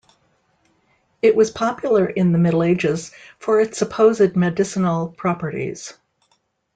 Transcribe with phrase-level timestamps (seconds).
[1.21, 5.93] It was popular in the Middle Ages for its supposed medicinal properties.